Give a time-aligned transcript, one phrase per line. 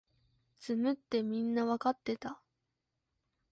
[0.57, 2.41] 詰むってみんなわかってた